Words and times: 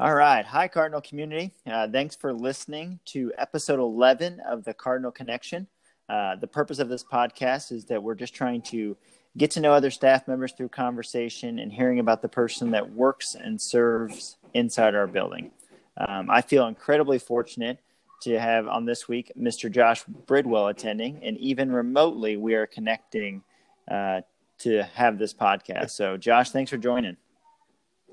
All 0.00 0.12
right. 0.12 0.44
Hi, 0.44 0.66
Cardinal 0.66 1.00
community. 1.00 1.52
Uh, 1.64 1.86
thanks 1.86 2.16
for 2.16 2.32
listening 2.32 2.98
to 3.04 3.32
episode 3.38 3.78
11 3.78 4.40
of 4.40 4.64
the 4.64 4.74
Cardinal 4.74 5.12
Connection. 5.12 5.68
Uh, 6.08 6.34
the 6.34 6.48
purpose 6.48 6.80
of 6.80 6.88
this 6.88 7.04
podcast 7.04 7.70
is 7.70 7.84
that 7.84 8.02
we're 8.02 8.16
just 8.16 8.34
trying 8.34 8.60
to 8.62 8.96
get 9.36 9.52
to 9.52 9.60
know 9.60 9.72
other 9.72 9.92
staff 9.92 10.26
members 10.26 10.52
through 10.52 10.70
conversation 10.70 11.60
and 11.60 11.72
hearing 11.72 12.00
about 12.00 12.22
the 12.22 12.28
person 12.28 12.72
that 12.72 12.90
works 12.90 13.36
and 13.36 13.60
serves 13.60 14.36
inside 14.52 14.96
our 14.96 15.06
building. 15.06 15.52
Um, 15.96 16.28
I 16.28 16.40
feel 16.40 16.66
incredibly 16.66 17.20
fortunate 17.20 17.78
to 18.22 18.40
have 18.40 18.66
on 18.66 18.86
this 18.86 19.06
week 19.06 19.30
Mr. 19.38 19.70
Josh 19.70 20.02
Bridwell 20.26 20.70
attending, 20.70 21.22
and 21.22 21.38
even 21.38 21.70
remotely, 21.70 22.36
we 22.36 22.54
are 22.54 22.66
connecting 22.66 23.44
uh, 23.88 24.22
to 24.58 24.82
have 24.94 25.18
this 25.18 25.32
podcast. 25.32 25.90
So, 25.90 26.16
Josh, 26.16 26.50
thanks 26.50 26.72
for 26.72 26.78
joining. 26.78 27.16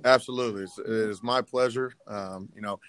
Absolutely, 0.04 0.64
it's, 0.64 0.78
it 0.80 0.88
is 0.88 1.24
my 1.24 1.42
pleasure. 1.42 1.94
Um, 2.08 2.50
you 2.56 2.62
know, 2.62 2.80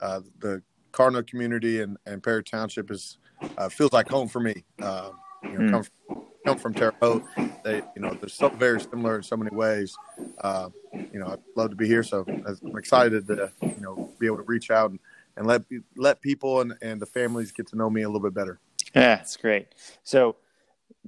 uh, 0.00 0.20
the 0.40 0.62
Cardinal 0.92 1.22
community 1.22 1.82
and, 1.82 1.96
and 2.06 2.22
Perry 2.22 2.42
Township 2.42 2.90
is 2.90 3.18
uh, 3.56 3.68
feels 3.68 3.92
like 3.92 4.08
home 4.08 4.28
for 4.28 4.40
me. 4.40 4.64
Uh, 4.80 5.10
you 5.42 5.50
know, 5.50 5.58
mm. 5.58 5.70
come 5.70 5.82
from, 5.82 6.24
come 6.44 6.58
from 6.58 6.74
Terre 6.74 6.94
Haute. 7.00 7.24
They, 7.62 7.82
you 7.94 8.02
know, 8.02 8.14
they're 8.14 8.28
so 8.28 8.48
very 8.48 8.80
similar 8.80 9.16
in 9.16 9.22
so 9.22 9.36
many 9.36 9.54
ways. 9.54 9.96
Uh, 10.40 10.70
you 10.92 11.20
know, 11.20 11.26
I'd 11.26 11.40
love 11.56 11.70
to 11.70 11.76
be 11.76 11.86
here. 11.86 12.02
So 12.02 12.24
I'm 12.26 12.76
excited 12.76 13.26
to, 13.28 13.52
you 13.62 13.80
know, 13.80 14.10
be 14.18 14.26
able 14.26 14.38
to 14.38 14.44
reach 14.44 14.70
out 14.70 14.90
and, 14.90 14.98
and 15.36 15.46
let 15.46 15.62
let 15.96 16.20
people 16.20 16.60
and, 16.60 16.74
and 16.82 17.00
the 17.00 17.06
families 17.06 17.52
get 17.52 17.68
to 17.68 17.76
know 17.76 17.90
me 17.90 18.02
a 18.02 18.08
little 18.08 18.22
bit 18.22 18.34
better. 18.34 18.58
Yeah, 18.94 19.16
that's 19.16 19.36
great. 19.36 19.68
So, 20.02 20.36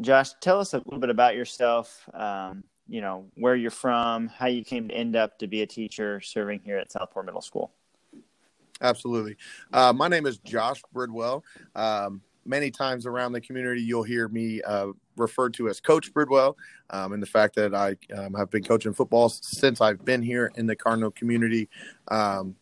Josh, 0.00 0.30
tell 0.40 0.60
us 0.60 0.74
a 0.74 0.78
little 0.78 1.00
bit 1.00 1.10
about 1.10 1.34
yourself. 1.34 2.08
Um, 2.12 2.64
you 2.90 3.00
know, 3.00 3.24
where 3.36 3.54
you're 3.54 3.70
from, 3.70 4.26
how 4.26 4.46
you 4.46 4.64
came 4.64 4.88
to 4.88 4.94
end 4.94 5.14
up 5.14 5.38
to 5.38 5.46
be 5.46 5.62
a 5.62 5.66
teacher 5.66 6.20
serving 6.20 6.60
here 6.64 6.76
at 6.76 6.90
Southport 6.90 7.24
Middle 7.24 7.40
School. 7.40 7.72
Absolutely. 8.80 9.36
Uh, 9.72 9.92
my 9.92 10.08
name 10.08 10.26
is 10.26 10.38
Josh 10.38 10.82
Bridwell. 10.92 11.44
Um, 11.76 12.20
many 12.44 12.70
times 12.70 13.06
around 13.06 13.32
the 13.32 13.40
community, 13.40 13.80
you'll 13.80 14.02
hear 14.02 14.26
me 14.26 14.60
uh, 14.62 14.88
referred 15.16 15.54
to 15.54 15.68
as 15.68 15.80
Coach 15.80 16.12
Bridwell, 16.12 16.56
um, 16.90 17.12
and 17.12 17.22
the 17.22 17.28
fact 17.28 17.54
that 17.54 17.74
I 17.74 17.94
um, 18.16 18.34
have 18.34 18.50
been 18.50 18.64
coaching 18.64 18.92
football 18.92 19.28
since 19.28 19.80
I've 19.80 20.04
been 20.04 20.22
here 20.22 20.50
in 20.56 20.66
the 20.66 20.74
Cardinal 20.74 21.12
community. 21.12 21.68
Um, 22.08 22.56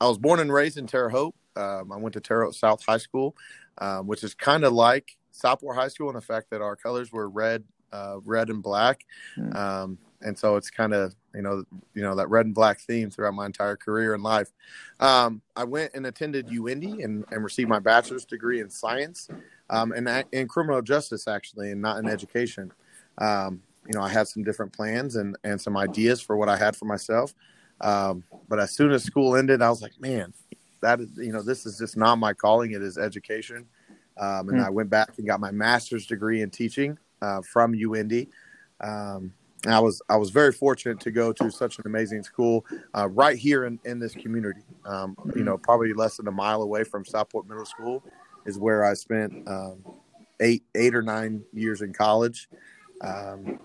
I 0.00 0.08
was 0.08 0.16
born 0.16 0.40
and 0.40 0.50
raised 0.50 0.78
in 0.78 0.86
Terre 0.86 1.10
Haute. 1.10 1.34
Um, 1.54 1.92
I 1.92 1.96
went 1.96 2.14
to 2.14 2.20
Terre 2.20 2.44
Haute 2.44 2.54
South 2.54 2.82
High 2.82 2.96
School, 2.96 3.36
um, 3.76 4.06
which 4.06 4.24
is 4.24 4.34
kind 4.34 4.64
of 4.64 4.72
like 4.72 5.18
Southport 5.32 5.76
High 5.76 5.88
School 5.88 6.08
and 6.08 6.16
the 6.16 6.22
fact 6.22 6.48
that 6.50 6.62
our 6.62 6.76
colors 6.76 7.12
were 7.12 7.28
red, 7.28 7.64
uh, 7.92 8.18
red 8.24 8.50
and 8.50 8.62
black. 8.62 9.04
Mm 9.38 9.96
and 10.22 10.38
so 10.38 10.56
it's 10.56 10.70
kind 10.70 10.94
of 10.94 11.14
you 11.34 11.42
know 11.42 11.64
you 11.94 12.02
know 12.02 12.14
that 12.14 12.28
red 12.28 12.46
and 12.46 12.54
black 12.54 12.80
theme 12.80 13.10
throughout 13.10 13.34
my 13.34 13.46
entire 13.46 13.76
career 13.76 14.14
and 14.14 14.22
life. 14.22 14.52
Um, 15.00 15.42
I 15.54 15.64
went 15.64 15.92
and 15.94 16.06
attended 16.06 16.48
UIndy 16.48 17.04
and, 17.04 17.24
and 17.30 17.44
received 17.44 17.68
my 17.68 17.78
bachelor's 17.78 18.24
degree 18.24 18.60
in 18.60 18.70
science 18.70 19.28
um, 19.70 19.92
and 19.92 20.24
in 20.32 20.48
criminal 20.48 20.82
justice 20.82 21.28
actually, 21.28 21.70
and 21.70 21.80
not 21.80 21.98
in 21.98 22.08
education. 22.08 22.72
Um, 23.18 23.62
you 23.86 23.96
know, 23.96 24.04
I 24.04 24.08
had 24.08 24.26
some 24.28 24.42
different 24.42 24.72
plans 24.72 25.16
and 25.16 25.36
and 25.44 25.60
some 25.60 25.76
ideas 25.76 26.20
for 26.20 26.36
what 26.36 26.48
I 26.48 26.56
had 26.56 26.76
for 26.76 26.86
myself. 26.86 27.34
Um, 27.80 28.24
but 28.48 28.58
as 28.58 28.72
soon 28.72 28.90
as 28.90 29.04
school 29.04 29.36
ended, 29.36 29.60
I 29.60 29.68
was 29.68 29.82
like, 29.82 30.00
man, 30.00 30.32
that 30.80 31.00
is 31.00 31.10
you 31.16 31.32
know 31.32 31.42
this 31.42 31.66
is 31.66 31.78
just 31.78 31.96
not 31.96 32.16
my 32.16 32.32
calling. 32.32 32.72
It 32.72 32.82
is 32.82 32.98
education. 32.98 33.66
Um, 34.18 34.48
and 34.48 34.58
mm. 34.60 34.66
I 34.66 34.70
went 34.70 34.88
back 34.88 35.10
and 35.18 35.26
got 35.26 35.40
my 35.40 35.50
master's 35.50 36.06
degree 36.06 36.40
in 36.40 36.48
teaching 36.48 36.98
uh, 37.22 37.42
from 37.42 37.72
UIndy. 37.72 38.28
Um, 38.80 39.32
I 39.66 39.80
was 39.80 40.02
I 40.08 40.16
was 40.16 40.30
very 40.30 40.52
fortunate 40.52 41.00
to 41.00 41.10
go 41.10 41.32
to 41.32 41.50
such 41.50 41.78
an 41.78 41.84
amazing 41.86 42.22
school 42.22 42.64
uh, 42.94 43.08
right 43.08 43.36
here 43.36 43.64
in, 43.64 43.78
in 43.84 43.98
this 43.98 44.14
community. 44.14 44.60
Um, 44.84 45.16
you 45.34 45.42
know, 45.42 45.58
probably 45.58 45.92
less 45.92 46.18
than 46.18 46.28
a 46.28 46.32
mile 46.32 46.62
away 46.62 46.84
from 46.84 47.04
Southport 47.04 47.48
Middle 47.48 47.64
School 47.64 48.02
is 48.44 48.58
where 48.58 48.84
I 48.84 48.94
spent 48.94 49.48
um, 49.48 49.82
eight 50.40 50.62
eight 50.74 50.94
or 50.94 51.02
nine 51.02 51.42
years 51.52 51.82
in 51.82 51.92
college. 51.92 52.48
Um, 53.00 53.58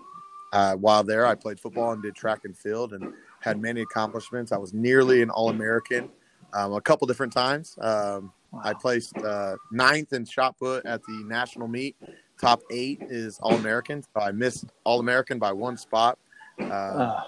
uh, 0.52 0.74
while 0.74 1.02
there, 1.02 1.26
I 1.26 1.34
played 1.34 1.58
football 1.58 1.92
and 1.92 2.02
did 2.02 2.14
track 2.14 2.40
and 2.44 2.56
field 2.56 2.92
and 2.92 3.14
had 3.40 3.60
many 3.60 3.80
accomplishments. 3.80 4.52
I 4.52 4.58
was 4.58 4.74
nearly 4.74 5.22
an 5.22 5.30
All 5.30 5.48
American 5.48 6.10
um, 6.52 6.74
a 6.74 6.80
couple 6.80 7.06
different 7.06 7.32
times. 7.32 7.76
Um, 7.80 8.32
I 8.62 8.74
placed 8.74 9.16
uh, 9.16 9.56
ninth 9.70 10.12
in 10.12 10.26
shot 10.26 10.58
put 10.58 10.84
at 10.84 11.02
the 11.04 11.24
national 11.26 11.68
meet 11.68 11.96
top 12.42 12.60
eight 12.70 13.00
is 13.08 13.38
All 13.40 13.54
American. 13.54 14.02
So 14.02 14.20
I 14.20 14.32
missed 14.32 14.66
All 14.84 15.00
American 15.00 15.38
by 15.38 15.52
one 15.52 15.76
spot. 15.78 16.18
Uh, 16.60 17.22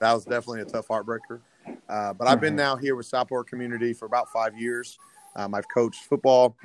that 0.00 0.12
was 0.12 0.24
definitely 0.24 0.60
a 0.60 0.64
tough 0.64 0.88
heartbreaker. 0.88 1.40
Uh, 1.88 2.12
but 2.12 2.28
I've 2.28 2.40
been 2.40 2.50
mm-hmm. 2.50 2.58
now 2.58 2.76
here 2.76 2.96
with 2.96 3.06
Southport 3.06 3.46
Community 3.46 3.92
for 3.94 4.04
about 4.04 4.30
five 4.30 4.58
years. 4.58 4.98
Um, 5.36 5.54
I've 5.54 5.68
coached 5.68 6.04
football. 6.04 6.56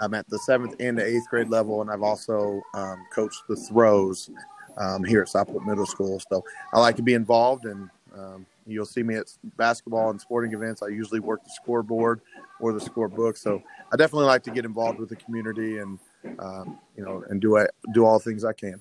I'm 0.00 0.14
at 0.14 0.28
the 0.28 0.38
seventh 0.40 0.74
and 0.80 0.98
the 0.98 1.06
eighth 1.06 1.28
grade 1.28 1.48
level, 1.48 1.82
and 1.82 1.90
I've 1.90 2.02
also 2.02 2.62
um, 2.74 3.04
coached 3.14 3.42
the 3.48 3.54
throws 3.54 4.30
um, 4.76 5.04
here 5.04 5.22
at 5.22 5.28
Southport 5.28 5.64
Middle 5.64 5.86
School. 5.86 6.20
So 6.30 6.44
I 6.72 6.80
like 6.80 6.96
to 6.96 7.02
be 7.02 7.14
involved, 7.14 7.66
and 7.66 7.90
um, 8.16 8.46
you'll 8.66 8.86
see 8.86 9.02
me 9.02 9.16
at 9.16 9.26
basketball 9.56 10.10
and 10.10 10.20
sporting 10.20 10.52
events. 10.52 10.82
I 10.82 10.88
usually 10.88 11.20
work 11.20 11.44
the 11.44 11.50
scoreboard 11.50 12.22
or 12.58 12.72
the 12.72 12.80
scorebook. 12.80 13.36
So 13.36 13.62
I 13.92 13.96
definitely 13.96 14.26
like 14.26 14.42
to 14.44 14.50
get 14.50 14.64
involved 14.64 14.98
with 14.98 15.10
the 15.10 15.16
community 15.16 15.78
and 15.78 15.98
um, 16.38 16.78
you 16.96 17.04
know, 17.04 17.24
and 17.28 17.40
do 17.40 17.58
I 17.58 17.66
do 17.92 18.04
all 18.04 18.18
things 18.18 18.44
I 18.44 18.52
can. 18.52 18.80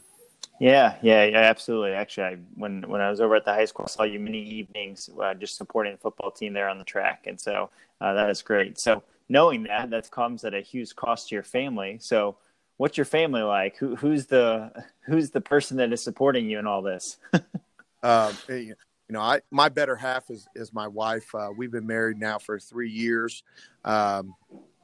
Yeah, 0.60 0.96
yeah, 1.02 1.26
yeah, 1.26 1.40
absolutely. 1.40 1.92
Actually, 1.92 2.24
I, 2.24 2.38
when 2.56 2.84
when 2.88 3.02
I 3.02 3.10
was 3.10 3.20
over 3.22 3.36
at 3.36 3.46
the 3.46 3.54
high 3.54 3.66
school, 3.66 3.86
I 3.88 3.92
saw 3.92 4.04
you 4.04 4.20
many 4.20 4.42
evenings 4.42 5.10
uh, 5.22 5.34
just 5.34 5.58
supporting 5.58 5.94
the 5.94 5.98
football 5.98 6.32
team 6.32 6.54
there 6.54 6.70
on 6.70 6.78
the 6.78 6.84
track, 6.86 7.26
and 7.28 7.40
so 7.40 7.70
uh, 8.02 8.14
that 8.14 8.30
is 8.30 8.42
great. 8.42 8.80
So 8.80 9.04
knowing 9.30 9.64
that 9.64 9.90
that 9.90 10.12
comes 10.12 10.44
at 10.44 10.54
a 10.54 10.62
huge 10.62 10.96
cost 10.96 11.30
to 11.30 11.36
your 11.36 11.44
family. 11.44 11.98
So 12.00 12.38
what's 12.78 12.98
your 12.98 13.06
family 13.06 13.42
like? 13.42 13.78
Who, 13.78 13.96
who's 13.96 14.26
the 14.28 14.72
who's 15.06 15.32
the 15.32 15.42
person 15.42 15.78
that 15.78 15.92
is 15.94 16.04
supporting 16.04 16.50
you 16.50 16.60
in 16.60 16.68
all 16.68 16.82
this? 16.82 17.18
um, 18.04 18.34
you 18.48 18.76
know, 19.10 19.22
I 19.22 19.42
my 19.52 19.70
better 19.70 19.96
half 19.96 20.30
is 20.30 20.48
is 20.56 20.74
my 20.74 20.88
wife. 20.88 21.34
Uh, 21.34 21.50
we've 21.56 21.72
been 21.72 21.88
married 21.88 22.20
now 22.20 22.38
for 22.38 22.60
three 22.60 22.90
years. 22.90 23.44
Um, 23.84 24.36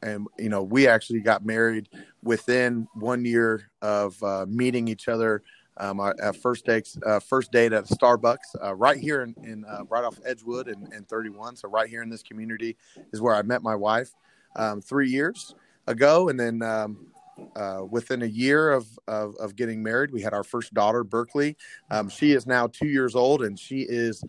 and 0.02 0.28
you 0.38 0.50
know 0.50 0.64
we 0.64 0.88
actually 0.88 1.20
got 1.20 1.46
married 1.46 1.90
within 2.24 2.88
one 2.96 3.26
year 3.26 3.70
of 3.82 4.22
uh, 4.24 4.46
meeting 4.48 4.88
each 4.88 5.08
other 5.08 5.44
um, 5.78 6.00
our, 6.00 6.16
our 6.22 6.34
first 6.34 6.66
date 6.66 6.96
uh, 7.06 7.20
first 7.20 7.52
date 7.52 7.74
at 7.74 7.86
Starbucks 7.86 8.56
uh, 8.64 8.76
right 8.76 8.98
here 8.98 9.24
in, 9.24 9.36
in 9.44 9.66
uh, 9.66 9.84
right 9.90 10.04
off 10.04 10.20
Edgewood 10.26 10.68
and, 10.68 10.92
and 10.94 11.08
31 11.08 11.56
so 11.56 11.70
right 11.70 11.90
here 11.90 12.04
in 12.04 12.10
this 12.10 12.24
community 12.24 12.76
is 13.14 13.22
where 13.22 13.36
I 13.36 13.42
met 13.42 13.64
my 13.64 13.76
wife 13.76 14.12
um, 14.56 14.82
three 14.82 15.10
years 15.10 15.56
ago. 15.88 16.30
And 16.30 16.40
then 16.40 16.62
um, 16.62 17.08
uh, 17.56 17.84
within 17.90 18.22
a 18.22 18.28
year 18.28 18.72
of, 18.72 18.88
of, 19.08 19.36
of 19.38 19.56
getting 19.56 19.81
married 19.81 20.12
we 20.12 20.22
had 20.22 20.34
our 20.34 20.44
first 20.44 20.74
daughter 20.74 21.04
Berkeley. 21.04 21.56
Um, 21.90 22.10
she 22.10 22.34
is 22.34 22.46
now 22.46 22.68
two 22.68 22.88
years 22.88 23.16
old 23.16 23.42
and 23.44 23.58
she 23.58 23.81
is 23.81 24.24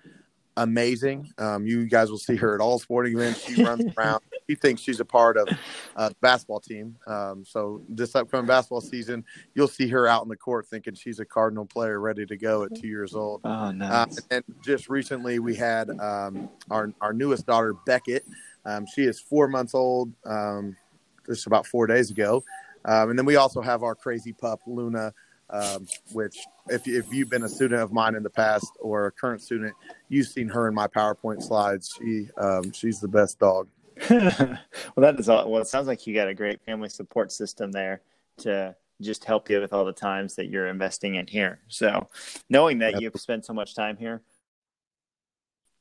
amazing. 0.63 1.33
Um, 1.39 1.67
you 1.67 1.87
guys 1.87 2.11
will 2.11 2.19
see 2.19 2.37
her 2.37 2.55
at 2.55 2.61
all 2.61 2.79
sporting 2.79 3.15
events. 3.15 3.45
She 3.45 3.63
runs 3.63 3.85
around. 3.99 4.23
She 4.49 4.55
thinks 4.55 4.83
she's 4.83 5.01
a 5.01 5.05
part 5.05 5.37
of 5.37 5.49
uh, 5.97 6.11
the 6.11 6.17
basketball 6.21 6.61
team. 6.61 6.97
Um, 7.07 7.45
so 7.45 7.83
this 7.89 8.15
upcoming 8.15 8.47
basketball 8.47 8.81
season, 8.81 9.25
you'll 9.55 9.69
see 9.69 9.89
her 9.89 10.07
out 10.07 10.23
in 10.23 10.29
the 10.29 10.37
court 10.37 10.67
thinking 10.67 10.95
she's 10.95 11.19
a 11.19 11.25
Cardinal 11.25 11.67
player 11.67 12.01
ready 12.01 12.27
to 12.27 12.37
go 12.37 12.65
at 12.65 12.75
two 12.75 12.89
years 12.89 13.15
old. 13.15 13.41
Oh, 13.45 13.51
uh, 13.51 13.73
nice. 13.73 14.19
Uh, 14.19 14.23
and 14.31 14.45
just 14.65 14.89
recently, 14.89 15.39
we 15.39 15.55
had 15.55 15.91
um, 16.01 16.49
our 16.71 16.93
our 17.01 17.13
newest 17.13 17.47
daughter 17.47 17.75
Beckett. 17.87 18.25
Um, 18.65 18.87
she 18.95 19.05
is 19.05 19.19
four 19.21 19.49
months 19.49 19.75
old. 19.75 20.13
Um, 20.25 20.77
just 21.27 21.47
about 21.47 21.67
four 21.67 21.87
days 21.87 22.11
ago, 22.11 22.43
um, 22.85 23.11
and 23.11 23.19
then 23.19 23.27
we 23.27 23.37
also 23.37 23.61
have 23.61 23.83
our 23.83 23.95
crazy 23.95 24.33
pup 24.33 24.61
Luna 24.67 25.13
um, 25.53 25.87
which 26.13 26.39
if, 26.69 26.87
if 26.87 27.13
you've 27.13 27.31
been 27.31 27.45
a 27.45 27.49
student 27.49 27.83
of 27.83 27.93
mine 27.93 28.15
in 28.15 28.23
the 28.23 28.31
past 28.31 28.73
or 28.81 29.07
a 29.07 29.13
current 29.13 29.43
student, 29.43 29.75
you've 30.09 30.29
seen 30.29 30.49
her 30.49 30.69
in 30.69 30.75
my 30.75 30.87
PowerPoint 30.87 31.43
slides. 31.43 31.97
She 31.99 32.29
um, 32.37 32.73
she's 32.73 33.01
the 33.01 33.09
best 33.09 33.39
dog. 33.39 33.69
well, 34.11 34.59
that 34.97 35.19
is 35.19 35.29
all. 35.29 35.51
Well, 35.51 35.61
it 35.61 35.67
sounds 35.67 35.87
like 35.87 36.07
you 36.07 36.15
got 36.15 36.29
a 36.29 36.35
great 36.35 36.61
family 36.63 36.89
support 36.89 37.33
system 37.33 37.73
there 37.73 38.03
to 38.39 38.75
just 39.01 39.25
help 39.25 39.51
you 39.51 39.61
with 39.61 39.73
all 39.73 39.85
the 39.85 39.93
times 39.93 40.37
that 40.37 40.47
you're 40.47 40.69
investing 40.69 41.17
in 41.17 41.27
here. 41.27 41.61
So, 41.69 42.09
knowing 42.49 42.79
that 42.79 42.95
yep. 42.95 43.03
you've 43.03 43.21
spent 43.21 43.45
so 43.45 43.53
much 43.53 43.75
time 43.75 43.97
here, 43.97 44.23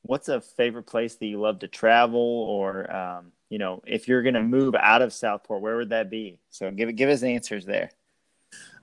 what's 0.02 0.30
a 0.30 0.42
favorite 0.42 0.88
place 0.88 1.16
that 1.16 1.26
you 1.28 1.40
love 1.40 1.60
to 1.60 1.68
travel, 1.68 2.20
or 2.20 2.94
um, 2.94 3.32
you 3.50 3.58
know, 3.58 3.82
if 3.86 4.08
you're 4.08 4.24
going 4.24 4.36
to 4.36 4.44
move 4.44 4.76
out 4.76 5.02
of 5.02 5.14
Southport, 5.14 5.62
where 5.62 5.78
would 5.78 5.90
that 5.90 6.10
be? 6.10 6.40
So, 6.50 6.72
give 6.72 6.94
give 6.96 7.10
us 7.10 7.24
answers 7.24 7.66
there. 7.66 7.92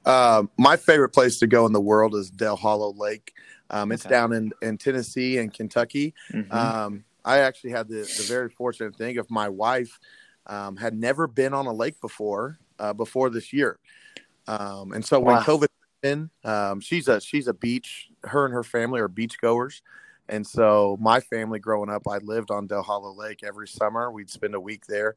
Uh, 0.07 0.45
my 0.57 0.77
favorite 0.77 1.11
place 1.11 1.39
to 1.41 1.47
go 1.47 1.67
in 1.67 1.73
the 1.73 1.81
world 1.81 2.15
is 2.15 2.31
Dale 2.31 2.57
Hollow 2.57 2.95
Lake. 2.97 3.35
Um, 3.69 3.91
it's 3.91 4.07
okay. 4.07 4.15
down 4.15 4.33
in, 4.33 4.53
in 4.63 4.79
Tennessee 4.79 5.39
and 5.39 5.53
Kentucky. 5.53 6.15
Mm-hmm. 6.33 6.53
Um, 6.53 7.05
I 7.25 7.39
actually 7.41 7.71
had 7.71 7.89
the, 7.89 8.03
the 8.17 8.25
very 8.29 8.49
fortunate 8.49 8.95
thing 8.97 9.19
of 9.19 9.29
my 9.31 9.49
wife 9.49 9.99
um, 10.47 10.77
had 10.77 10.95
never 10.95 11.27
been 11.27 11.53
on 11.53 11.67
a 11.67 11.73
lake 11.73 12.01
before 12.01 12.59
uh, 12.79 12.93
before 12.93 13.31
this 13.31 13.53
year, 13.53 13.81
um, 14.47 14.93
and 14.93 15.05
so 15.05 15.19
when 15.19 15.37
wow. 15.37 15.43
COVID 15.43 15.67
in, 16.03 16.31
um, 16.45 16.81
she's 16.81 17.09
a 17.09 17.21
she's 17.21 17.49
a 17.49 17.55
beach. 17.55 18.09
Her 18.23 18.45
and 18.45 18.55
her 18.55 18.63
family 18.63 19.01
are 19.01 19.09
beach 19.09 19.41
goers, 19.41 19.83
And 20.29 20.47
so 20.47 20.97
my 21.01 21.21
family 21.21 21.59
growing 21.59 21.91
up, 21.91 22.07
I 22.09 22.19
lived 22.19 22.51
on 22.51 22.67
Dale 22.67 22.83
Hollow 22.83 23.15
Lake 23.15 23.43
every 23.45 23.69
summer. 23.69 24.11
We'd 24.11 24.31
spend 24.31 24.55
a 24.55 24.61
week 24.61 24.87
there. 24.87 25.17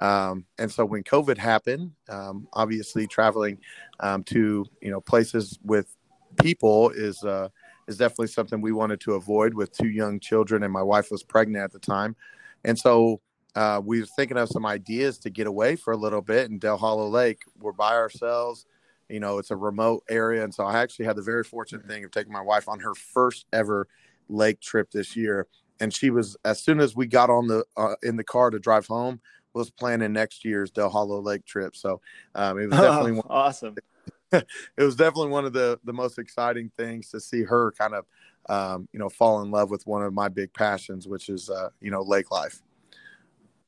Um, 0.00 0.46
and 0.58 0.72
so 0.72 0.84
when 0.84 1.02
COVID 1.04 1.36
happened, 1.36 1.92
um, 2.08 2.48
obviously 2.54 3.06
traveling 3.06 3.58
um, 4.00 4.24
to 4.24 4.64
you 4.80 4.90
know 4.90 5.00
places 5.00 5.58
with 5.62 5.94
people 6.40 6.90
is 6.90 7.22
uh, 7.22 7.48
is 7.86 7.98
definitely 7.98 8.28
something 8.28 8.60
we 8.60 8.72
wanted 8.72 9.00
to 9.02 9.14
avoid 9.14 9.54
with 9.54 9.72
two 9.72 9.88
young 9.88 10.18
children, 10.18 10.62
and 10.62 10.72
my 10.72 10.82
wife 10.82 11.10
was 11.10 11.22
pregnant 11.22 11.62
at 11.62 11.72
the 11.72 11.78
time, 11.78 12.16
and 12.64 12.78
so 12.78 13.20
uh, 13.54 13.80
we 13.84 14.00
were 14.00 14.06
thinking 14.06 14.38
of 14.38 14.48
some 14.48 14.64
ideas 14.64 15.18
to 15.18 15.28
get 15.28 15.46
away 15.46 15.76
for 15.76 15.92
a 15.92 15.96
little 15.96 16.22
bit 16.22 16.50
in 16.50 16.58
Dale 16.58 16.78
Hollow 16.78 17.08
Lake. 17.08 17.42
We're 17.58 17.72
by 17.72 17.94
ourselves, 17.94 18.64
you 19.08 19.20
know, 19.20 19.38
it's 19.38 19.50
a 19.50 19.56
remote 19.56 20.02
area, 20.08 20.42
and 20.42 20.54
so 20.54 20.64
I 20.64 20.80
actually 20.80 21.04
had 21.04 21.16
the 21.16 21.22
very 21.22 21.44
fortunate 21.44 21.86
thing 21.86 22.04
of 22.04 22.10
taking 22.10 22.32
my 22.32 22.40
wife 22.40 22.68
on 22.68 22.80
her 22.80 22.94
first 22.94 23.44
ever 23.52 23.86
lake 24.30 24.60
trip 24.60 24.90
this 24.92 25.14
year, 25.14 25.46
and 25.78 25.92
she 25.92 26.08
was 26.08 26.38
as 26.46 26.62
soon 26.62 26.80
as 26.80 26.96
we 26.96 27.06
got 27.06 27.28
on 27.28 27.48
the 27.48 27.66
uh, 27.76 27.96
in 28.02 28.16
the 28.16 28.24
car 28.24 28.48
to 28.48 28.58
drive 28.58 28.86
home 28.86 29.20
was 29.54 29.70
planning 29.70 30.12
next 30.12 30.44
year's 30.44 30.70
Dale 30.70 30.88
Hollow 30.88 31.20
Lake 31.20 31.44
trip. 31.44 31.76
So 31.76 32.00
um, 32.34 32.58
it 32.58 32.70
was 32.70 32.78
definitely 32.80 33.20
oh, 33.20 33.26
awesome. 33.28 33.76
it 34.32 34.46
was 34.76 34.96
definitely 34.96 35.30
one 35.30 35.44
of 35.44 35.52
the 35.52 35.78
the 35.84 35.92
most 35.92 36.18
exciting 36.18 36.70
things 36.76 37.10
to 37.10 37.20
see 37.20 37.42
her 37.42 37.72
kind 37.72 37.94
of 37.94 38.06
um, 38.48 38.88
you 38.92 38.98
know 38.98 39.08
fall 39.08 39.42
in 39.42 39.50
love 39.50 39.70
with 39.70 39.86
one 39.86 40.02
of 40.02 40.12
my 40.12 40.28
big 40.28 40.52
passions, 40.52 41.08
which 41.08 41.28
is 41.28 41.50
uh, 41.50 41.70
you 41.80 41.90
know 41.90 42.02
lake 42.02 42.30
life. 42.30 42.62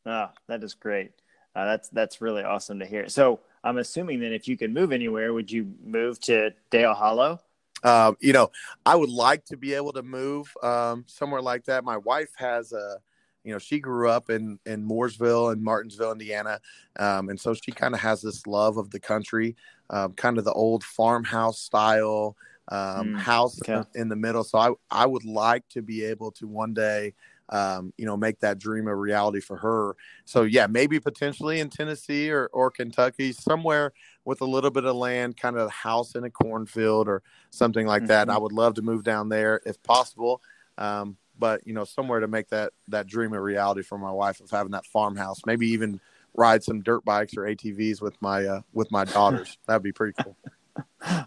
Oh, 0.06 0.28
that 0.48 0.62
is 0.62 0.74
great. 0.74 1.12
Uh, 1.54 1.66
that's 1.66 1.88
that's 1.90 2.20
really 2.20 2.42
awesome 2.42 2.78
to 2.78 2.86
hear. 2.86 3.08
So 3.08 3.40
I'm 3.62 3.78
assuming 3.78 4.20
that 4.20 4.32
if 4.32 4.48
you 4.48 4.56
could 4.56 4.72
move 4.72 4.92
anywhere, 4.92 5.32
would 5.32 5.50
you 5.50 5.72
move 5.84 6.18
to 6.20 6.50
Dale 6.70 6.94
Hollow? 6.94 7.40
Um, 7.84 8.16
you 8.20 8.32
know, 8.32 8.50
I 8.86 8.94
would 8.94 9.10
like 9.10 9.44
to 9.46 9.56
be 9.56 9.74
able 9.74 9.92
to 9.92 10.02
move 10.02 10.52
um, 10.62 11.04
somewhere 11.08 11.42
like 11.42 11.64
that. 11.64 11.84
My 11.84 11.96
wife 11.96 12.30
has 12.36 12.72
a 12.72 12.98
you 13.44 13.52
know 13.52 13.58
she 13.58 13.80
grew 13.80 14.08
up 14.08 14.30
in 14.30 14.58
in 14.66 14.86
mooresville 14.86 15.52
and 15.52 15.62
martinsville 15.62 16.12
indiana 16.12 16.60
um, 16.98 17.28
and 17.28 17.40
so 17.40 17.54
she 17.54 17.72
kind 17.72 17.94
of 17.94 18.00
has 18.00 18.22
this 18.22 18.46
love 18.46 18.76
of 18.76 18.90
the 18.90 19.00
country 19.00 19.56
um, 19.90 20.12
kind 20.14 20.38
of 20.38 20.44
the 20.44 20.52
old 20.52 20.84
farmhouse 20.84 21.58
style 21.58 22.36
um, 22.68 23.08
mm, 23.08 23.18
house 23.18 23.58
okay. 23.68 23.86
in 23.94 24.08
the 24.08 24.16
middle 24.16 24.44
so 24.44 24.58
i 24.58 24.70
i 24.90 25.06
would 25.06 25.24
like 25.24 25.66
to 25.68 25.82
be 25.82 26.04
able 26.04 26.30
to 26.30 26.46
one 26.46 26.72
day 26.72 27.12
um, 27.48 27.92
you 27.98 28.06
know 28.06 28.16
make 28.16 28.38
that 28.40 28.58
dream 28.58 28.86
a 28.86 28.94
reality 28.94 29.40
for 29.40 29.56
her 29.56 29.96
so 30.24 30.42
yeah 30.42 30.66
maybe 30.66 30.98
potentially 31.00 31.60
in 31.60 31.68
tennessee 31.68 32.30
or, 32.30 32.48
or 32.52 32.70
kentucky 32.70 33.32
somewhere 33.32 33.92
with 34.24 34.40
a 34.40 34.46
little 34.46 34.70
bit 34.70 34.84
of 34.84 34.94
land 34.96 35.36
kind 35.36 35.56
of 35.56 35.66
a 35.66 35.70
house 35.70 36.14
in 36.14 36.24
a 36.24 36.30
cornfield 36.30 37.08
or 37.08 37.22
something 37.50 37.86
like 37.86 38.02
mm-hmm. 38.02 38.08
that 38.08 38.30
i 38.30 38.38
would 38.38 38.52
love 38.52 38.74
to 38.74 38.82
move 38.82 39.02
down 39.02 39.28
there 39.28 39.60
if 39.66 39.82
possible 39.82 40.40
um, 40.78 41.16
but 41.42 41.66
you 41.66 41.74
know 41.74 41.82
somewhere 41.82 42.20
to 42.20 42.28
make 42.28 42.48
that 42.50 42.72
that 42.86 43.08
dream 43.08 43.32
a 43.32 43.40
reality 43.40 43.82
for 43.82 43.98
my 43.98 44.12
wife 44.12 44.38
of 44.38 44.48
having 44.48 44.70
that 44.70 44.86
farmhouse 44.86 45.40
maybe 45.44 45.66
even 45.66 46.00
ride 46.34 46.62
some 46.62 46.80
dirt 46.82 47.04
bikes 47.04 47.36
or 47.36 47.42
atvs 47.42 48.00
with 48.00 48.14
my 48.22 48.46
uh, 48.46 48.60
with 48.72 48.92
my 48.92 49.04
daughters. 49.04 49.58
That'd 49.66 49.82
be 49.82 49.90
pretty 49.90 50.14
cool. 50.22 50.36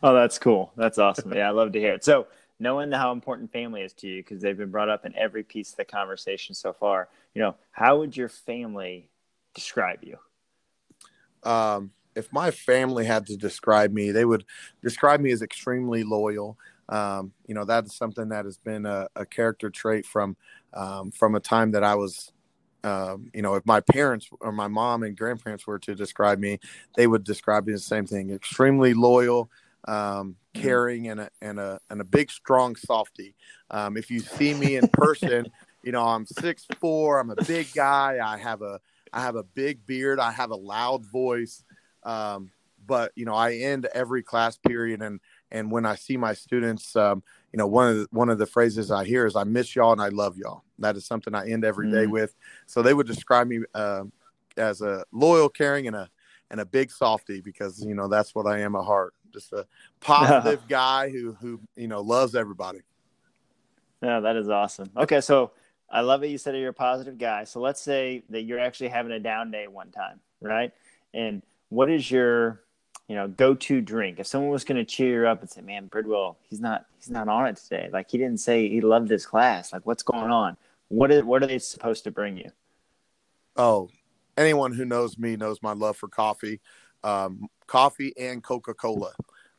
Oh 0.01 0.13
that's 0.13 0.39
cool. 0.39 0.71
That's 0.77 0.97
awesome. 0.99 1.33
Yeah 1.33 1.49
i 1.49 1.51
love 1.51 1.73
to 1.73 1.79
hear 1.81 1.93
it. 1.95 2.05
So 2.05 2.27
knowing 2.61 2.93
how 2.93 3.11
important 3.11 3.51
family 3.51 3.81
is 3.81 3.91
to 3.95 4.07
you 4.07 4.23
because 4.23 4.41
they've 4.41 4.57
been 4.57 4.71
brought 4.71 4.87
up 4.87 5.05
in 5.05 5.13
every 5.17 5.43
piece 5.43 5.71
of 5.71 5.75
the 5.75 5.83
conversation 5.83 6.55
so 6.55 6.71
far 6.71 7.09
you 7.33 7.41
know 7.41 7.53
how 7.71 7.99
would 7.99 8.15
your 8.15 8.29
family 8.29 9.09
describe 9.53 9.99
you? 10.01 10.17
Um, 11.43 11.91
if 12.15 12.31
my 12.31 12.51
family 12.51 13.03
had 13.03 13.25
to 13.25 13.35
describe 13.35 13.91
me 13.91 14.11
they 14.11 14.23
would 14.23 14.45
describe 14.81 15.19
me 15.19 15.33
as 15.33 15.41
extremely 15.41 16.05
loyal 16.05 16.57
um, 16.89 17.33
you 17.47 17.55
know, 17.55 17.65
that's 17.65 17.95
something 17.95 18.29
that 18.29 18.45
has 18.45 18.57
been 18.57 18.85
a, 18.85 19.07
a 19.15 19.25
character 19.25 19.69
trait 19.69 20.05
from 20.05 20.35
um, 20.73 21.11
from 21.11 21.35
a 21.35 21.39
time 21.39 21.71
that 21.71 21.83
I 21.83 21.95
was. 21.95 22.31
Um, 22.83 23.31
you 23.33 23.41
know, 23.41 23.55
if 23.55 23.65
my 23.65 23.79
parents 23.79 24.29
or 24.41 24.51
my 24.51 24.67
mom 24.67 25.01
and 25.01 25.17
grandparents 25.17 25.65
were 25.65 25.79
to 25.79 25.95
describe 25.95 26.37
me, 26.37 26.59
they 26.95 27.07
would 27.07 27.23
describe 27.23 27.65
me 27.65 27.73
the 27.73 27.79
same 27.79 28.05
thing: 28.05 28.29
extremely 28.29 28.93
loyal, 28.93 29.49
um, 29.87 29.95
mm-hmm. 29.95 30.61
caring, 30.61 31.07
and 31.07 31.21
a 31.21 31.29
and 31.41 31.59
a 31.59 31.79
and 31.89 31.99
a 31.99 32.03
big, 32.03 32.29
strong 32.29 32.75
softy. 32.75 33.35
Um, 33.71 33.97
if 33.97 34.11
you 34.11 34.19
see 34.19 34.53
me 34.53 34.75
in 34.75 34.87
person, 34.89 35.47
you 35.83 35.91
know 35.91 36.05
I'm 36.05 36.27
six 36.27 36.67
four. 36.79 37.19
I'm 37.19 37.31
a 37.31 37.43
big 37.43 37.73
guy. 37.73 38.19
I 38.23 38.37
have 38.37 38.61
a 38.61 38.79
I 39.11 39.21
have 39.21 39.35
a 39.35 39.43
big 39.43 39.83
beard. 39.87 40.19
I 40.19 40.31
have 40.31 40.51
a 40.51 40.55
loud 40.55 41.05
voice. 41.05 41.63
Um, 42.03 42.51
but 42.85 43.11
you 43.15 43.25
know, 43.25 43.33
I 43.33 43.53
end 43.55 43.87
every 43.93 44.23
class 44.23 44.57
period 44.57 45.01
and 45.01 45.19
and 45.55 45.71
when 45.71 45.85
I 45.85 45.95
see 45.95 46.17
my 46.17 46.33
students, 46.33 46.97
um, 46.97 47.23
you 47.53 47.57
know, 47.57 47.65
one 47.65 47.87
of 47.87 47.97
the, 47.97 48.07
one 48.11 48.29
of 48.29 48.37
the 48.37 48.45
phrases 48.45 48.91
I 48.91 49.05
hear 49.05 49.25
is 49.25 49.37
"I 49.37 49.45
miss 49.45 49.73
y'all 49.73 49.93
and 49.93 50.01
I 50.01 50.09
love 50.09 50.37
y'all." 50.37 50.63
That 50.79 50.97
is 50.97 51.05
something 51.05 51.33
I 51.33 51.49
end 51.49 51.63
every 51.63 51.89
day 51.89 52.05
mm. 52.05 52.11
with. 52.11 52.35
So 52.65 52.81
they 52.81 52.93
would 52.93 53.07
describe 53.07 53.47
me 53.47 53.61
uh, 53.73 54.03
as 54.57 54.81
a 54.81 55.05
loyal, 55.13 55.47
caring, 55.47 55.87
and 55.87 55.95
a 55.95 56.09
and 56.51 56.59
a 56.59 56.65
big 56.65 56.91
softy 56.91 57.39
because 57.39 57.81
you 57.83 57.95
know 57.95 58.09
that's 58.09 58.35
what 58.35 58.47
I 58.47 58.59
am 58.59 58.75
at 58.75 58.83
heart. 58.83 59.13
Just 59.33 59.53
a 59.53 59.65
positive 60.01 60.61
guy 60.67 61.09
who 61.09 61.37
who 61.39 61.61
you 61.77 61.87
know 61.87 62.01
loves 62.01 62.35
everybody. 62.35 62.79
Yeah, 64.03 64.19
that 64.19 64.35
is 64.35 64.49
awesome. 64.49 64.91
Okay, 64.97 65.21
so 65.21 65.51
I 65.89 66.01
love 66.01 66.21
it. 66.23 66.27
You 66.27 66.37
said 66.37 66.57
you're 66.57 66.69
a 66.69 66.73
positive 66.73 67.17
guy. 67.17 67.45
So 67.45 67.61
let's 67.61 67.79
say 67.79 68.23
that 68.29 68.41
you're 68.41 68.59
actually 68.59 68.89
having 68.89 69.13
a 69.13 69.19
down 69.19 69.51
day 69.51 69.67
one 69.69 69.91
time, 69.91 70.19
right? 70.41 70.73
And 71.13 71.43
what 71.69 71.89
is 71.89 72.11
your 72.11 72.64
you 73.07 73.15
know, 73.15 73.27
go 73.27 73.53
to 73.53 73.81
drink. 73.81 74.19
If 74.19 74.27
someone 74.27 74.49
was 74.49 74.63
going 74.63 74.77
to 74.77 74.85
cheer 74.85 75.23
you 75.23 75.27
up 75.27 75.41
and 75.41 75.49
say, 75.49 75.61
"Man, 75.61 75.87
Bridwell, 75.87 76.37
he's 76.49 76.59
not 76.59 76.85
he's 76.97 77.09
not 77.09 77.27
on 77.27 77.47
it 77.47 77.57
today. 77.57 77.89
Like 77.91 78.09
he 78.09 78.17
didn't 78.17 78.39
say 78.39 78.67
he 78.67 78.81
loved 78.81 79.09
his 79.09 79.25
class. 79.25 79.71
Like 79.71 79.85
what's 79.85 80.03
going 80.03 80.31
on? 80.31 80.57
What 80.87 81.11
is 81.11 81.23
what 81.23 81.43
are 81.43 81.47
they 81.47 81.59
supposed 81.59 82.03
to 82.05 82.11
bring 82.11 82.37
you?" 82.37 82.51
Oh, 83.55 83.89
anyone 84.37 84.73
who 84.73 84.85
knows 84.85 85.17
me 85.17 85.35
knows 85.35 85.61
my 85.61 85.73
love 85.73 85.97
for 85.97 86.07
coffee, 86.07 86.59
um, 87.03 87.47
coffee 87.67 88.13
and 88.17 88.43
Coca 88.43 88.73
Cola. 88.73 89.13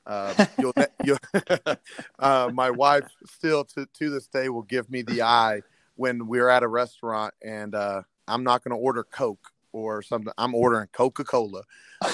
Uh, 0.07 0.47
you'll, 0.59 0.75
you'll 1.05 1.19
uh, 2.19 2.51
my 2.53 2.71
wife 2.71 3.07
still 3.27 3.65
to 3.65 3.87
to 3.99 4.11
this 4.11 4.27
day 4.27 4.49
will 4.49 4.63
give 4.63 4.91
me 4.91 5.03
the 5.03 5.23
eye 5.23 5.61
when 5.95 6.27
we're 6.27 6.49
at 6.49 6.63
a 6.63 6.69
restaurant 6.69 7.33
and 7.43 7.75
uh, 7.75 8.03
I'm 8.29 8.45
not 8.45 8.63
going 8.63 8.77
to 8.77 8.83
order 8.83 9.03
Coke 9.03 9.53
or 9.77 10.03
something. 10.03 10.33
I'm 10.39 10.55
ordering 10.55 10.89
Coca 10.93 11.25
Cola. 11.25 11.63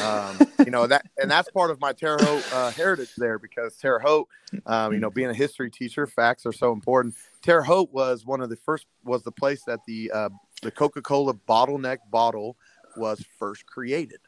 Um, 0.02 0.38
you 0.58 0.70
know 0.70 0.86
that, 0.86 1.06
and 1.20 1.30
that's 1.30 1.50
part 1.50 1.70
of 1.70 1.80
my 1.80 1.92
Terre 1.92 2.18
Haute 2.20 2.52
uh, 2.52 2.70
heritage 2.72 3.14
there 3.16 3.38
because 3.38 3.76
Terre 3.76 4.00
Haute, 4.00 4.28
um, 4.66 4.92
you 4.92 4.98
know, 4.98 5.10
being 5.10 5.30
a 5.30 5.34
history 5.34 5.70
teacher, 5.70 6.06
facts 6.06 6.44
are 6.44 6.52
so 6.52 6.72
important. 6.72 7.14
Terre 7.42 7.62
Haute 7.62 7.92
was 7.92 8.26
one 8.26 8.40
of 8.40 8.50
the 8.50 8.56
first 8.56 8.86
was 9.04 9.22
the 9.22 9.32
place 9.32 9.62
that 9.66 9.80
the 9.86 10.10
uh, 10.12 10.28
the 10.62 10.70
Coca 10.70 11.02
Cola 11.02 11.34
bottleneck 11.34 11.98
bottle 12.10 12.56
was 12.96 13.24
first 13.38 13.66
created, 13.66 14.20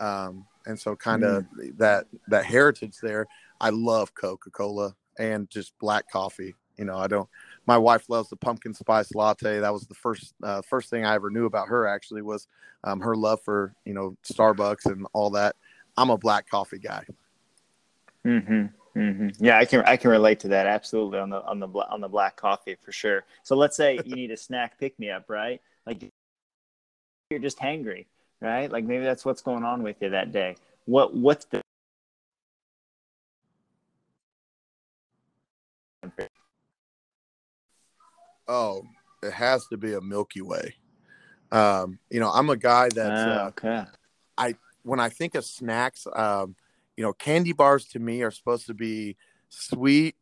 um, 0.00 0.46
and 0.66 0.78
so 0.78 0.94
kind 0.94 1.24
of 1.24 1.44
mm. 1.44 1.76
that 1.78 2.06
that 2.28 2.44
heritage 2.44 2.96
there. 3.02 3.26
I 3.60 3.70
love 3.70 4.14
Coca 4.14 4.50
Cola 4.50 4.94
and 5.18 5.48
just 5.48 5.78
black 5.78 6.10
coffee. 6.10 6.54
You 6.76 6.84
know, 6.86 6.96
I 6.96 7.06
don't 7.06 7.28
my 7.66 7.78
wife 7.78 8.08
loves 8.08 8.28
the 8.28 8.36
pumpkin 8.36 8.74
spice 8.74 9.14
latte. 9.14 9.60
That 9.60 9.72
was 9.72 9.86
the 9.86 9.94
first 9.94 10.34
uh, 10.42 10.62
first 10.62 10.90
thing 10.90 11.04
I 11.04 11.14
ever 11.14 11.30
knew 11.30 11.46
about 11.46 11.68
her. 11.68 11.86
Actually, 11.86 12.22
was 12.22 12.48
um, 12.84 13.00
her 13.00 13.14
love 13.14 13.40
for 13.42 13.74
you 13.84 13.94
know 13.94 14.16
Starbucks 14.24 14.86
and 14.86 15.06
all 15.12 15.30
that. 15.30 15.56
I'm 15.96 16.10
a 16.10 16.18
black 16.18 16.48
coffee 16.48 16.78
guy. 16.78 17.04
Hmm. 18.24 18.38
hmm 18.94 19.28
Yeah, 19.38 19.58
I 19.58 19.64
can 19.64 19.82
I 19.86 19.96
can 19.96 20.10
relate 20.10 20.40
to 20.40 20.48
that 20.48 20.66
absolutely 20.66 21.18
on 21.18 21.30
the 21.30 21.42
on 21.44 21.60
the 21.60 21.68
on 21.68 22.00
the 22.00 22.08
black 22.08 22.36
coffee 22.36 22.76
for 22.80 22.92
sure. 22.92 23.24
So 23.42 23.56
let's 23.56 23.76
say 23.76 24.00
you 24.04 24.14
need 24.14 24.30
a 24.30 24.36
snack 24.36 24.78
pick 24.78 24.98
me 24.98 25.10
up, 25.10 25.28
right? 25.28 25.60
Like 25.86 26.02
you're 27.30 27.40
just 27.40 27.58
hangry, 27.58 28.06
right? 28.40 28.70
Like 28.70 28.84
maybe 28.84 29.04
that's 29.04 29.24
what's 29.24 29.42
going 29.42 29.64
on 29.64 29.82
with 29.82 29.96
you 30.00 30.10
that 30.10 30.32
day. 30.32 30.56
What 30.86 31.14
what's 31.14 31.44
the 31.46 31.62
Oh, 38.48 38.82
it 39.22 39.32
has 39.32 39.66
to 39.68 39.76
be 39.76 39.94
a 39.94 40.00
Milky 40.00 40.42
Way. 40.42 40.74
Um, 41.50 41.98
you 42.10 42.20
know, 42.20 42.30
I'm 42.30 42.50
a 42.50 42.56
guy 42.56 42.88
that's 42.88 43.20
oh, 43.20 43.30
uh. 43.30 43.50
I 44.38 44.54
when 44.82 45.00
I 45.00 45.08
think 45.08 45.34
of 45.34 45.44
snacks, 45.44 46.06
um, 46.14 46.56
you 46.96 47.04
know, 47.04 47.12
candy 47.12 47.52
bars 47.52 47.86
to 47.88 47.98
me 47.98 48.22
are 48.22 48.30
supposed 48.30 48.66
to 48.66 48.74
be 48.74 49.16
sweet 49.48 50.16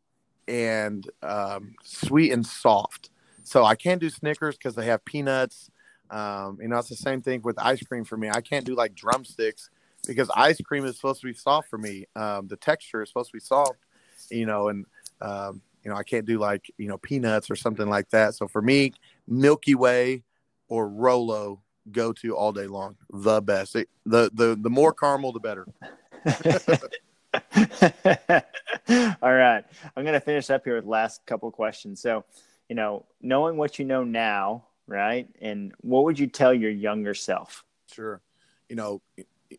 and 0.47 1.09
um, 1.23 1.75
sweet 1.83 2.31
and 2.31 2.45
soft. 2.45 3.09
So 3.43 3.63
I 3.63 3.75
can't 3.75 3.99
do 3.99 4.09
Snickers 4.09 4.57
because 4.57 4.75
they 4.75 4.85
have 4.85 5.03
peanuts. 5.05 5.71
Um, 6.09 6.59
you 6.61 6.67
know, 6.67 6.77
it's 6.77 6.89
the 6.89 6.95
same 6.95 7.21
thing 7.21 7.41
with 7.41 7.57
ice 7.57 7.81
cream 7.83 8.03
for 8.03 8.17
me. 8.17 8.29
I 8.29 8.41
can't 8.41 8.65
do 8.65 8.75
like 8.75 8.93
drumsticks 8.93 9.69
because 10.05 10.29
ice 10.35 10.59
cream 10.61 10.85
is 10.85 10.95
supposed 10.97 11.21
to 11.21 11.27
be 11.27 11.33
soft 11.33 11.69
for 11.69 11.77
me. 11.77 12.05
Um, 12.15 12.47
the 12.47 12.57
texture 12.57 13.01
is 13.01 13.09
supposed 13.09 13.31
to 13.31 13.37
be 13.37 13.39
soft, 13.39 13.79
you 14.29 14.45
know, 14.45 14.67
and 14.67 14.85
um, 15.21 15.61
you 15.83 15.91
know, 15.91 15.97
I 15.97 16.03
can't 16.03 16.25
do 16.25 16.39
like, 16.39 16.71
you 16.77 16.87
know, 16.87 16.97
peanuts 16.97 17.49
or 17.49 17.55
something 17.55 17.89
like 17.89 18.09
that. 18.09 18.35
So 18.35 18.47
for 18.47 18.61
me, 18.61 18.93
Milky 19.27 19.75
Way 19.75 20.23
or 20.67 20.87
Rolo 20.87 21.61
go 21.91 22.13
to 22.13 22.35
all 22.35 22.51
day 22.51 22.67
long. 22.67 22.95
The 23.11 23.41
best. 23.41 23.75
It, 23.75 23.89
the 24.05 24.29
the 24.33 24.57
the 24.59 24.69
more 24.69 24.93
caramel 24.93 25.31
the 25.31 25.39
better. 25.39 25.67
all 29.21 29.33
right. 29.33 29.63
I'm 29.95 30.03
going 30.03 30.13
to 30.13 30.19
finish 30.19 30.49
up 30.49 30.63
here 30.63 30.75
with 30.75 30.85
last 30.85 31.25
couple 31.25 31.49
questions. 31.51 32.01
So, 32.01 32.25
you 32.69 32.75
know, 32.75 33.05
knowing 33.21 33.57
what 33.57 33.79
you 33.79 33.85
know 33.85 34.03
now, 34.03 34.65
right? 34.87 35.27
And 35.41 35.73
what 35.81 36.03
would 36.03 36.19
you 36.19 36.27
tell 36.27 36.53
your 36.53 36.71
younger 36.71 37.13
self? 37.13 37.63
Sure. 37.91 38.21
You 38.69 38.75
know, 38.75 39.01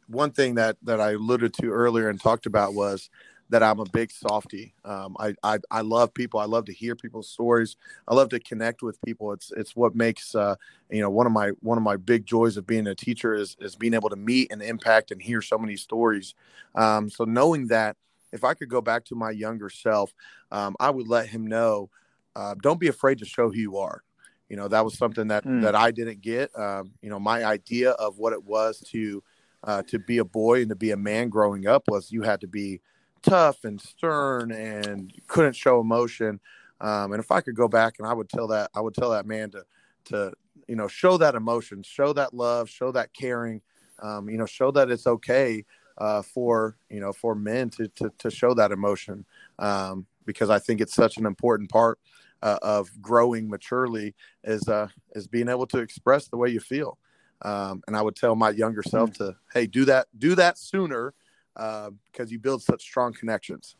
one 0.06 0.32
thing 0.32 0.54
that 0.54 0.76
that 0.82 1.00
I 1.00 1.12
alluded 1.12 1.54
to 1.54 1.70
earlier 1.70 2.08
and 2.08 2.20
talked 2.20 2.46
about 2.46 2.74
was 2.74 3.10
that 3.52 3.62
I'm 3.62 3.80
a 3.80 3.84
big 3.84 4.10
softy. 4.10 4.72
Um, 4.82 5.14
I, 5.20 5.34
I, 5.42 5.58
I 5.70 5.82
love 5.82 6.14
people. 6.14 6.40
I 6.40 6.46
love 6.46 6.64
to 6.64 6.72
hear 6.72 6.96
people's 6.96 7.28
stories. 7.28 7.76
I 8.08 8.14
love 8.14 8.30
to 8.30 8.40
connect 8.40 8.82
with 8.82 9.00
people. 9.02 9.32
It's 9.32 9.52
it's 9.54 9.76
what 9.76 9.94
makes 9.94 10.34
uh, 10.34 10.56
you 10.90 11.02
know 11.02 11.10
one 11.10 11.26
of 11.26 11.32
my 11.32 11.50
one 11.60 11.76
of 11.76 11.84
my 11.84 11.96
big 11.96 12.24
joys 12.24 12.56
of 12.56 12.66
being 12.66 12.86
a 12.86 12.94
teacher 12.94 13.34
is 13.34 13.56
is 13.60 13.76
being 13.76 13.92
able 13.92 14.08
to 14.08 14.16
meet 14.16 14.50
and 14.50 14.62
impact 14.62 15.10
and 15.10 15.20
hear 15.20 15.42
so 15.42 15.58
many 15.58 15.76
stories. 15.76 16.34
Um, 16.74 17.10
so 17.10 17.24
knowing 17.24 17.66
that, 17.66 17.96
if 18.32 18.42
I 18.42 18.54
could 18.54 18.70
go 18.70 18.80
back 18.80 19.04
to 19.06 19.14
my 19.14 19.30
younger 19.30 19.68
self, 19.68 20.14
um, 20.50 20.74
I 20.80 20.88
would 20.88 21.06
let 21.06 21.28
him 21.28 21.46
know, 21.46 21.90
uh, 22.34 22.54
don't 22.62 22.80
be 22.80 22.88
afraid 22.88 23.18
to 23.18 23.26
show 23.26 23.50
who 23.50 23.58
you 23.58 23.76
are. 23.76 24.02
You 24.48 24.56
know 24.56 24.68
that 24.68 24.82
was 24.82 24.96
something 24.96 25.28
that 25.28 25.44
mm. 25.44 25.60
that 25.60 25.74
I 25.74 25.90
didn't 25.90 26.22
get. 26.22 26.58
Um, 26.58 26.92
you 27.02 27.10
know 27.10 27.20
my 27.20 27.44
idea 27.44 27.90
of 27.90 28.16
what 28.16 28.32
it 28.32 28.42
was 28.42 28.80
to 28.92 29.22
uh, 29.62 29.82
to 29.88 29.98
be 29.98 30.18
a 30.18 30.24
boy 30.24 30.62
and 30.62 30.70
to 30.70 30.74
be 30.74 30.92
a 30.92 30.96
man 30.96 31.28
growing 31.28 31.66
up 31.66 31.84
was 31.88 32.10
you 32.10 32.22
had 32.22 32.40
to 32.40 32.48
be 32.48 32.80
tough 33.22 33.64
and 33.64 33.80
stern 33.80 34.52
and 34.52 35.12
couldn't 35.26 35.56
show 35.56 35.80
emotion. 35.80 36.40
Um, 36.80 37.12
and 37.12 37.22
if 37.22 37.30
I 37.30 37.40
could 37.40 37.54
go 37.54 37.68
back 37.68 37.94
and 37.98 38.06
I 38.06 38.12
would 38.12 38.28
tell 38.28 38.48
that, 38.48 38.70
I 38.74 38.80
would 38.80 38.94
tell 38.94 39.10
that 39.10 39.26
man 39.26 39.50
to, 39.50 39.64
to, 40.06 40.32
you 40.66 40.76
know, 40.76 40.88
show 40.88 41.16
that 41.16 41.34
emotion, 41.34 41.82
show 41.82 42.12
that 42.12 42.34
love, 42.34 42.68
show 42.68 42.90
that 42.92 43.12
caring, 43.14 43.62
um, 44.02 44.28
you 44.28 44.36
know, 44.36 44.46
show 44.46 44.70
that 44.72 44.90
it's 44.90 45.06
okay 45.06 45.64
uh, 45.98 46.22
for, 46.22 46.76
you 46.90 47.00
know, 47.00 47.12
for 47.12 47.34
men 47.34 47.70
to, 47.70 47.88
to, 47.88 48.12
to 48.18 48.30
show 48.30 48.54
that 48.54 48.72
emotion. 48.72 49.24
Um, 49.58 50.06
because 50.24 50.50
I 50.50 50.58
think 50.58 50.80
it's 50.80 50.94
such 50.94 51.16
an 51.16 51.26
important 51.26 51.70
part 51.70 51.98
uh, 52.42 52.58
of 52.62 52.90
growing 53.00 53.48
maturely 53.48 54.14
is, 54.44 54.68
uh, 54.68 54.88
is 55.14 55.26
being 55.26 55.48
able 55.48 55.66
to 55.68 55.78
express 55.78 56.28
the 56.28 56.36
way 56.36 56.48
you 56.48 56.60
feel. 56.60 56.98
Um, 57.42 57.82
and 57.86 57.96
I 57.96 58.02
would 58.02 58.16
tell 58.16 58.36
my 58.36 58.50
younger 58.50 58.82
self 58.82 59.10
mm. 59.10 59.14
to, 59.18 59.36
Hey, 59.52 59.66
do 59.66 59.84
that, 59.84 60.06
do 60.16 60.34
that 60.36 60.58
sooner 60.58 61.14
because 61.54 61.96
uh, 62.20 62.26
you 62.26 62.38
build 62.38 62.62
such 62.62 62.82
strong 62.82 63.12
connections. 63.12 63.76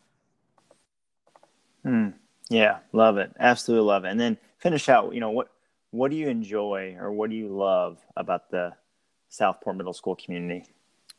Hmm. 1.84 2.08
Yeah, 2.50 2.78
love 2.92 3.18
it. 3.18 3.32
Absolutely 3.38 3.86
love 3.86 4.04
it. 4.04 4.10
And 4.10 4.20
then 4.20 4.38
finish 4.58 4.88
out. 4.88 5.14
You 5.14 5.20
know 5.20 5.30
what? 5.30 5.48
What 5.90 6.10
do 6.10 6.16
you 6.16 6.28
enjoy 6.28 6.96
or 6.98 7.12
what 7.12 7.30
do 7.30 7.36
you 7.36 7.48
love 7.48 7.98
about 8.16 8.50
the 8.50 8.72
Southport 9.28 9.76
Middle 9.76 9.92
School 9.92 10.16
community? 10.16 10.64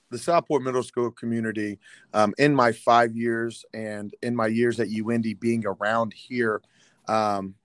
The 0.10 0.18
Southport 0.18 0.62
Middle 0.62 0.84
School 0.84 1.12
community, 1.12 1.80
um, 2.14 2.34
in 2.38 2.54
my 2.54 2.72
five 2.72 3.16
years 3.16 3.66
and 3.74 4.14
in 4.22 4.36
my 4.36 4.48
years 4.48 4.80
at 4.80 4.90
UIndy 4.90 5.40
being 5.40 5.64
around 5.66 6.14
here, 6.14 6.62
um, 7.08 7.56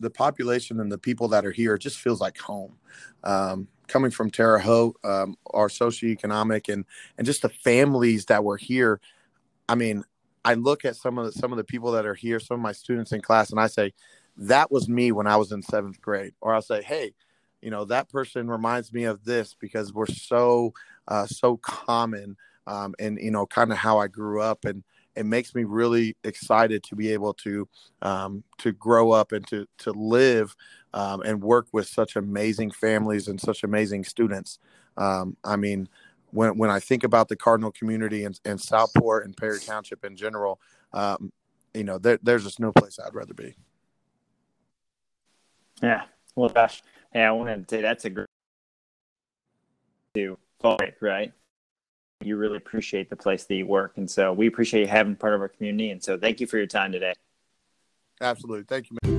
the 0.00 0.10
population 0.10 0.80
and 0.80 0.90
the 0.90 0.98
people 0.98 1.28
that 1.28 1.44
are 1.44 1.50
here 1.50 1.76
just 1.76 1.98
feels 1.98 2.20
like 2.20 2.38
home. 2.38 2.76
Um, 3.24 3.66
coming 3.88 4.10
from 4.10 4.30
Terre 4.30 4.58
Haute, 4.58 4.96
um, 5.04 5.36
our 5.52 5.68
socioeconomic 5.68 6.72
and 6.72 6.84
and 7.16 7.26
just 7.26 7.42
the 7.42 7.48
families 7.48 8.26
that 8.26 8.44
were 8.44 8.56
here. 8.56 9.00
I 9.68 9.74
mean, 9.74 10.04
I 10.44 10.54
look 10.54 10.84
at 10.84 10.96
some 10.96 11.18
of 11.18 11.26
the, 11.26 11.32
some 11.32 11.52
of 11.52 11.58
the 11.58 11.64
people 11.64 11.92
that 11.92 12.06
are 12.06 12.14
here, 12.14 12.40
some 12.40 12.54
of 12.54 12.60
my 12.60 12.72
students 12.72 13.12
in 13.12 13.20
class, 13.20 13.50
and 13.50 13.60
I 13.60 13.66
say, 13.66 13.92
that 14.36 14.70
was 14.70 14.88
me 14.88 15.12
when 15.12 15.26
I 15.26 15.36
was 15.36 15.52
in 15.52 15.62
seventh 15.62 16.00
grade. 16.00 16.32
Or 16.40 16.54
I'll 16.54 16.62
say, 16.62 16.82
hey, 16.82 17.12
you 17.60 17.70
know, 17.70 17.84
that 17.86 18.08
person 18.08 18.48
reminds 18.48 18.92
me 18.92 19.04
of 19.04 19.24
this 19.24 19.54
because 19.58 19.92
we're 19.92 20.06
so 20.06 20.72
uh, 21.08 21.26
so 21.26 21.56
common, 21.56 22.36
um, 22.68 22.94
and 22.98 23.18
you 23.20 23.30
know, 23.30 23.46
kind 23.46 23.72
of 23.72 23.78
how 23.78 23.98
I 23.98 24.06
grew 24.06 24.40
up 24.40 24.64
and 24.64 24.84
it 25.16 25.26
makes 25.26 25.52
me 25.52 25.64
really 25.64 26.16
excited 26.22 26.84
to 26.84 26.94
be 26.94 27.12
able 27.12 27.34
to 27.34 27.68
um, 28.02 28.44
to 28.58 28.70
grow 28.70 29.10
up 29.10 29.32
and 29.32 29.44
to 29.48 29.66
to 29.78 29.90
live 29.90 30.54
um, 30.94 31.22
and 31.22 31.42
work 31.42 31.66
with 31.72 31.88
such 31.88 32.14
amazing 32.14 32.70
families 32.70 33.26
and 33.26 33.40
such 33.40 33.64
amazing 33.64 34.04
students. 34.04 34.60
Um, 34.96 35.36
I 35.42 35.56
mean, 35.56 35.88
when 36.30 36.56
when 36.56 36.70
I 36.70 36.78
think 36.78 37.02
about 37.02 37.28
the 37.28 37.36
Cardinal 37.36 37.72
community 37.72 38.24
and, 38.24 38.38
and 38.44 38.60
Southport 38.60 39.24
and 39.24 39.36
Perry 39.36 39.58
Township 39.58 40.04
in 40.04 40.14
general, 40.14 40.60
um, 40.92 41.32
you 41.74 41.82
know, 41.82 41.98
there, 41.98 42.20
there's 42.22 42.44
just 42.44 42.60
no 42.60 42.70
place 42.70 42.98
I'd 43.04 43.14
rather 43.14 43.34
be. 43.34 43.56
Yeah. 45.82 46.02
Well, 46.36 46.50
gosh, 46.50 46.82
Hey, 47.12 47.22
I 47.22 47.32
wanted 47.32 47.66
to 47.66 47.74
say 47.74 47.82
that's 47.82 48.04
a 48.04 48.10
great 48.10 48.26
to 50.14 50.36
right? 51.00 51.32
You 52.20 52.36
really 52.36 52.56
appreciate 52.56 53.10
the 53.10 53.16
place 53.16 53.44
that 53.44 53.54
you 53.54 53.66
work. 53.66 53.92
And 53.96 54.10
so 54.10 54.32
we 54.32 54.46
appreciate 54.46 54.82
you 54.82 54.86
having 54.88 55.16
part 55.16 55.34
of 55.34 55.40
our 55.40 55.48
community. 55.48 55.90
And 55.90 56.02
so 56.02 56.18
thank 56.18 56.40
you 56.40 56.46
for 56.46 56.58
your 56.58 56.66
time 56.66 56.92
today. 56.92 57.14
Absolutely. 58.20 58.64
Thank 58.64 58.90
you. 58.90 58.98
Man. 59.02 59.17